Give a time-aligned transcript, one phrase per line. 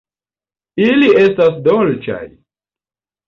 [0.85, 2.23] Ili estas dolĉaj!